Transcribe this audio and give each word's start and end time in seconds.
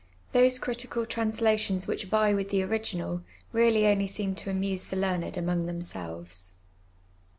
Those 0.31 0.57
critical 0.57 1.05
translations 1.05 1.85
which 1.85 2.09
Tie 2.09 2.33
with 2.33 2.49
the 2.49 2.63
original, 2.63 3.21
really 3.51 3.85
only 3.85 4.07
seem 4.07 4.33
to 4.33 4.49
amuse 4.49 4.87
the 4.87 4.95
learned 4.97 5.37
among 5.37 5.67
themselves. 5.67 6.55